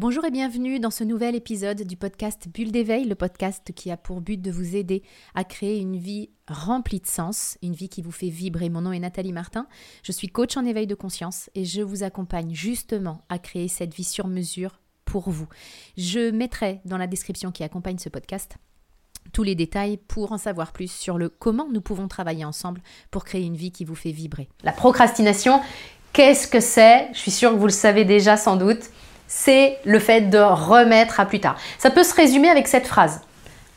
[0.00, 3.96] Bonjour et bienvenue dans ce nouvel épisode du podcast Bulle d'éveil, le podcast qui a
[3.96, 5.02] pour but de vous aider
[5.34, 8.68] à créer une vie remplie de sens, une vie qui vous fait vibrer.
[8.68, 9.66] Mon nom est Nathalie Martin,
[10.04, 13.92] je suis coach en éveil de conscience et je vous accompagne justement à créer cette
[13.92, 15.48] vie sur mesure pour vous.
[15.96, 18.56] Je mettrai dans la description qui accompagne ce podcast
[19.32, 23.24] tous les détails pour en savoir plus sur le comment nous pouvons travailler ensemble pour
[23.24, 24.48] créer une vie qui vous fait vibrer.
[24.62, 25.60] La procrastination,
[26.12, 27.08] qu'est-ce que c'est?
[27.14, 28.90] Je suis sûre que vous le savez déjà sans doute
[29.28, 31.56] c'est le fait de remettre à plus tard.
[31.78, 33.20] Ça peut se résumer avec cette phrase.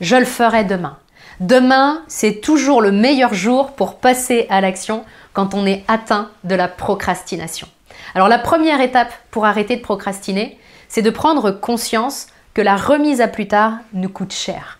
[0.00, 0.98] Je le ferai demain.
[1.40, 6.54] Demain, c'est toujours le meilleur jour pour passer à l'action quand on est atteint de
[6.54, 7.68] la procrastination.
[8.14, 13.20] Alors la première étape pour arrêter de procrastiner, c'est de prendre conscience que la remise
[13.20, 14.77] à plus tard nous coûte cher.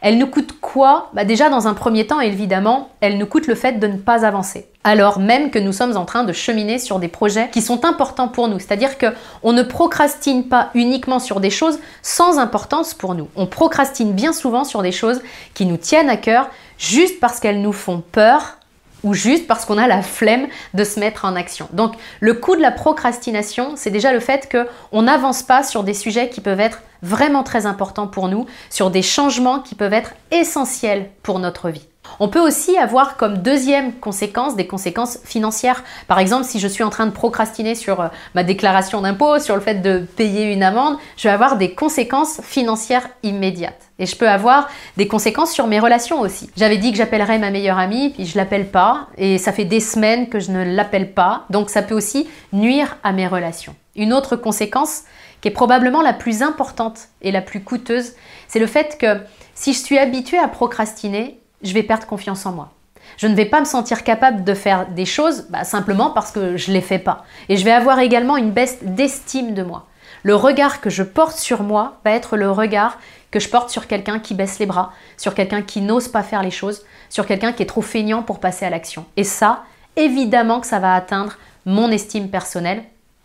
[0.00, 1.10] Elle nous coûte quoi?
[1.12, 4.24] Bah Déjà, dans un premier temps, évidemment, elle nous coûte le fait de ne pas
[4.24, 4.66] avancer.
[4.82, 8.28] Alors même que nous sommes en train de cheminer sur des projets qui sont importants
[8.28, 8.58] pour nous.
[8.58, 13.28] C'est-à-dire qu'on ne procrastine pas uniquement sur des choses sans importance pour nous.
[13.36, 15.20] On procrastine bien souvent sur des choses
[15.52, 16.48] qui nous tiennent à cœur
[16.78, 18.56] juste parce qu'elles nous font peur
[19.02, 21.68] ou juste parce qu'on a la flemme de se mettre en action.
[21.72, 25.94] Donc le coût de la procrastination, c'est déjà le fait qu'on n'avance pas sur des
[25.94, 30.14] sujets qui peuvent être vraiment très importants pour nous, sur des changements qui peuvent être
[30.30, 31.89] essentiels pour notre vie.
[32.18, 35.84] On peut aussi avoir comme deuxième conséquence des conséquences financières.
[36.08, 39.54] Par exemple, si je suis en train de procrastiner sur euh, ma déclaration d'impôt, sur
[39.54, 43.90] le fait de payer une amende, je vais avoir des conséquences financières immédiates.
[43.98, 46.50] Et je peux avoir des conséquences sur mes relations aussi.
[46.56, 49.80] J'avais dit que j'appellerais ma meilleure amie, puis je l'appelle pas, et ça fait des
[49.80, 53.74] semaines que je ne l'appelle pas, donc ça peut aussi nuire à mes relations.
[53.96, 55.02] Une autre conséquence,
[55.40, 58.12] qui est probablement la plus importante et la plus coûteuse,
[58.48, 59.20] c'est le fait que
[59.54, 62.70] si je suis habituée à procrastiner, je vais perdre confiance en moi.
[63.16, 66.56] Je ne vais pas me sentir capable de faire des choses bah, simplement parce que
[66.56, 67.24] je ne les fais pas.
[67.48, 69.86] Et je vais avoir également une baisse d'estime de moi.
[70.22, 72.98] Le regard que je porte sur moi va être le regard
[73.30, 76.42] que je porte sur quelqu'un qui baisse les bras, sur quelqu'un qui n'ose pas faire
[76.42, 79.06] les choses, sur quelqu'un qui est trop feignant pour passer à l'action.
[79.16, 79.64] Et ça,
[79.96, 81.34] évidemment que ça va atteindre
[81.64, 82.82] mon estime personnelle,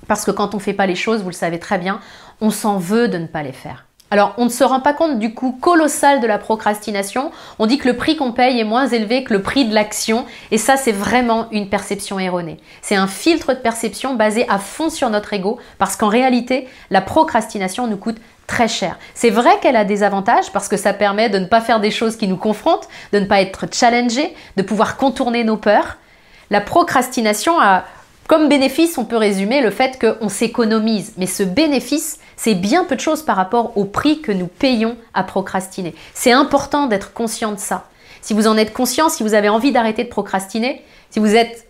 [0.08, 2.00] parce que quand on ne fait pas les choses, vous le savez très bien,
[2.40, 3.85] on s'en veut de ne pas les faire.
[4.12, 7.32] Alors, on ne se rend pas compte du coût colossal de la procrastination.
[7.58, 10.26] On dit que le prix qu'on paye est moins élevé que le prix de l'action.
[10.52, 12.58] Et ça, c'est vraiment une perception erronée.
[12.84, 17.02] C'est un filtre de perception basé à fond sur notre ego parce qu'en réalité, la
[17.02, 19.00] procrastination nous coûte très cher.
[19.16, 21.90] C'est vrai qu'elle a des avantages parce que ça permet de ne pas faire des
[21.90, 25.98] choses qui nous confrontent, de ne pas être challengé, de pouvoir contourner nos peurs.
[26.52, 27.86] La procrastination a
[28.28, 31.14] comme bénéfice, on peut résumer le fait qu'on s'économise.
[31.18, 34.98] Mais ce bénéfice, c'est bien peu de choses par rapport au prix que nous payons
[35.14, 35.94] à procrastiner.
[36.14, 37.88] C'est important d'être conscient de ça.
[38.22, 40.82] Si vous en êtes conscient, si vous avez envie d'arrêter de procrastiner,
[41.12, 41.68] si vous êtes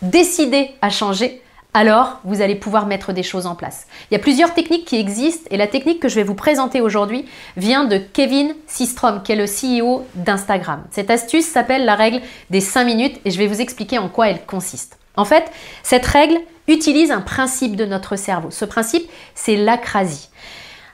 [0.00, 1.42] décidé à changer,
[1.74, 3.86] alors vous allez pouvoir mettre des choses en place.
[4.10, 6.80] Il y a plusieurs techniques qui existent et la technique que je vais vous présenter
[6.80, 10.84] aujourd'hui vient de Kevin Systrom, qui est le CEO d'Instagram.
[10.92, 14.28] Cette astuce s'appelle la règle des 5 minutes et je vais vous expliquer en quoi
[14.30, 14.98] elle consiste.
[15.16, 15.50] En fait,
[15.82, 16.38] cette règle
[16.68, 18.50] utilise un principe de notre cerveau.
[18.50, 20.28] Ce principe, c'est l'acrasie.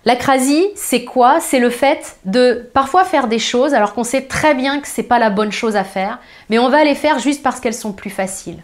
[0.04, 1.40] L'acrasie, c'est quoi?
[1.40, 5.04] C'est le fait de parfois faire des choses alors qu'on sait très bien que c'est
[5.04, 6.18] pas la bonne chose à faire,
[6.50, 8.62] mais on va les faire juste parce qu'elles sont plus faciles.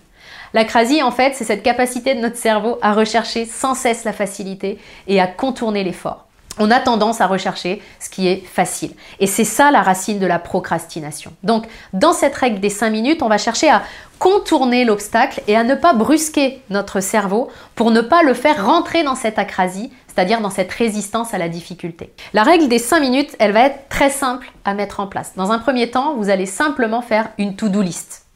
[0.55, 4.79] L'acrasie, en fait, c'est cette capacité de notre cerveau à rechercher sans cesse la facilité
[5.07, 6.28] et à contourner l'effort
[6.59, 8.93] on a tendance à rechercher ce qui est facile.
[9.21, 11.33] Et c'est ça la racine de la procrastination.
[11.43, 13.83] Donc, dans cette règle des 5 minutes, on va chercher à
[14.19, 19.05] contourner l'obstacle et à ne pas brusquer notre cerveau pour ne pas le faire rentrer
[19.05, 22.13] dans cette acrasie, c'est-à-dire dans cette résistance à la difficulté.
[22.33, 25.33] La règle des 5 minutes, elle va être très simple à mettre en place.
[25.37, 28.28] Dans un premier temps, vous allez simplement faire une to-do list.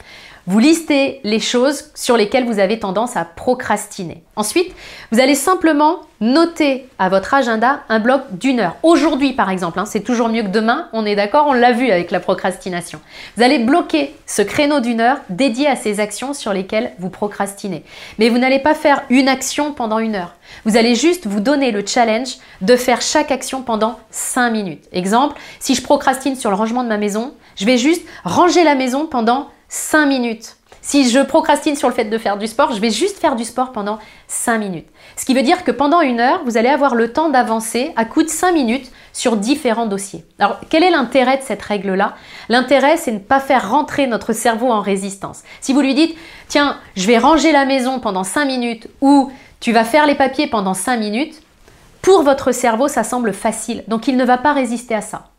[0.48, 4.25] Vous listez les choses sur lesquelles vous avez tendance à procrastiner.
[4.34, 4.75] Ensuite,
[5.12, 8.75] vous allez simplement noter à votre agenda un bloc d'une heure.
[8.82, 11.92] Aujourd'hui, par exemple, hein, c'est toujours mieux que demain, on est d'accord, on l'a vu
[11.92, 13.00] avec la procrastination.
[13.36, 17.84] Vous allez bloquer ce créneau d'une heure dédié à ces actions sur lesquelles vous procrastinez.
[18.19, 20.34] Mais vous n'allez pas faire une action pendant une heure.
[20.64, 24.88] Vous allez juste vous donner le challenge de faire chaque action pendant 5 minutes.
[24.93, 28.75] Exemple, si je procrastine sur le rangement de ma maison, je vais juste ranger la
[28.75, 30.56] maison pendant 5 minutes.
[30.82, 33.44] Si je procrastine sur le fait de faire du sport, je vais juste faire du
[33.44, 33.98] sport pendant
[34.28, 34.86] 5 minutes.
[35.16, 38.04] Ce qui veut dire que pendant une heure, vous allez avoir le temps d'avancer à
[38.04, 40.26] coup de 5 minutes sur différents dossiers.
[40.38, 42.16] Alors, quel est l'intérêt de cette règle-là?
[42.50, 45.40] L'intérêt, c'est ne pas faire rentrer notre cerveau en résistance.
[45.62, 49.72] Si vous lui dites, tiens, je vais ranger la maison pendant 5 minutes ou tu
[49.72, 51.40] vas faire les papiers pendant 5 minutes,
[52.02, 53.84] pour votre cerveau, ça semble facile.
[53.88, 55.31] Donc, il ne va pas résister à ça.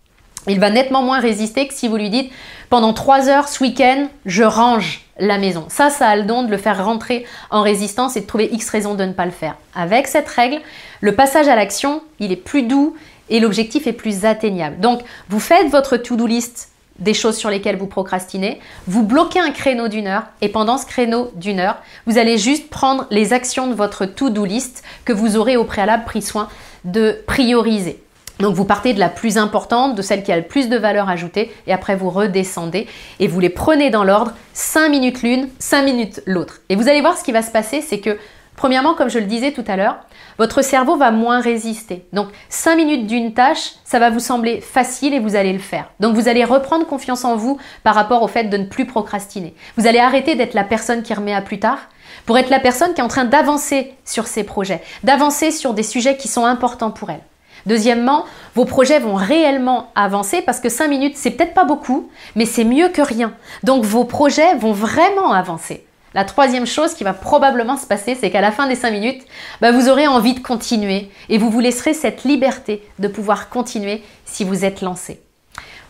[0.48, 2.31] Il va nettement moins résister que si vous lui dites
[2.69, 5.01] pendant trois heures ce week-end, je range.
[5.19, 5.66] la maison.
[5.69, 8.69] Ça, ça a le don de le faire rentrer en résistance et de trouver X
[8.69, 9.56] raisons de ne pas le faire.
[9.75, 10.60] Avec cette règle,
[11.01, 12.95] le passage à l'action, il est plus doux
[13.30, 14.80] et l'objectif est plus atteignable.
[14.80, 16.69] Donc, vous faites votre to-do list
[17.00, 20.86] des choses sur lesquelles vous procrastinez, vous bloquez un créneau d'une heure et pendant ce
[20.86, 25.38] créneau d'une heure, vous allez juste prendre les actions de votre to-do list que vous
[25.38, 26.50] aurez au préalable pris soin
[26.86, 28.03] de prioriser.
[28.39, 31.09] Donc vous partez de la plus importante, de celle qui a le plus de valeur
[31.09, 32.88] ajoutée, et après vous redescendez
[33.19, 36.62] et vous les prenez dans l'ordre, 5 minutes l'une, 5 minutes l'autre.
[36.69, 38.18] Et vous allez voir ce qui va se passer, c'est que
[38.56, 39.97] Premièrement, comme je le disais tout à l'heure,
[40.38, 42.06] votre cerveau va moins résister.
[42.13, 45.89] Donc 5 minutes d'une tâche, ça va vous sembler facile et vous allez le faire.
[46.00, 49.56] Donc vous allez reprendre confiance en vous par rapport au fait de ne plus procrastiner.
[49.77, 51.80] Vous allez arrêter d'être la personne qui remet à plus tard
[52.25, 55.83] pour être la personne qui est en train d'avancer sur ses projets, d'avancer sur des
[55.83, 57.21] sujets qui sont importants pour elle.
[57.65, 58.25] Deuxièmement,
[58.56, 62.63] vos projets vont réellement avancer parce que 5 minutes, c'est peut-être pas beaucoup, mais c'est
[62.63, 63.33] mieux que rien.
[63.63, 65.86] Donc vos projets vont vraiment avancer.
[66.13, 69.24] La troisième chose qui va probablement se passer, c'est qu'à la fin des 5 minutes,
[69.62, 74.04] bah, vous aurez envie de continuer et vous vous laisserez cette liberté de pouvoir continuer
[74.25, 75.21] si vous êtes lancé.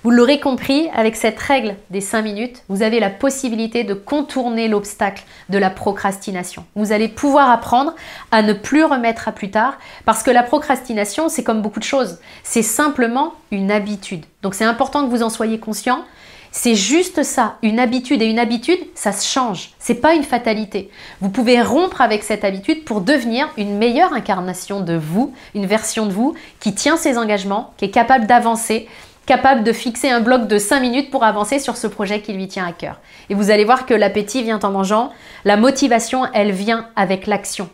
[0.03, 4.67] Vous l'aurez compris, avec cette règle des 5 minutes, vous avez la possibilité de contourner
[4.67, 6.65] l'obstacle de la procrastination.
[6.75, 7.95] Vous allez pouvoir apprendre
[8.29, 11.85] à ne plus remettre à plus tard parce que la procrastination, c'est comme beaucoup de
[11.85, 12.19] choses.
[12.43, 14.25] C'est simplement une habitude.
[14.41, 16.03] Donc c'est important que vous en soyez conscient.
[16.51, 18.21] C'est juste ça, une habitude.
[18.21, 19.71] Et une habitude, ça se change.
[19.79, 20.91] C'est pas une fatalité.
[21.21, 26.05] Vous pouvez rompre avec cette habitude pour devenir une meilleure incarnation de vous, une version
[26.05, 28.87] de vous qui tient ses engagements, qui est capable d'avancer,
[29.25, 32.47] capable de fixer un bloc de 5 minutes pour avancer sur ce projet qui lui
[32.47, 33.01] tient à cœur.
[33.29, 35.11] Et vous allez voir que l'appétit vient en mangeant,
[35.45, 37.69] la motivation, elle vient avec l'action.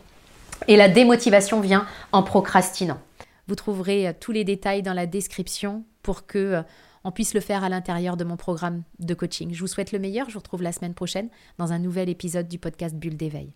[0.68, 2.98] Et la démotivation vient en procrastinant.
[3.48, 6.62] Vous trouverez euh, tous les détails dans la description pour que euh,
[7.02, 9.52] on puisse le faire à l'intérieur de mon programme de coaching.
[9.52, 10.28] Je vous souhaite le meilleur.
[10.28, 13.52] Je vous retrouve la semaine prochaine dans un nouvel épisode du podcast Bulle d'éveil.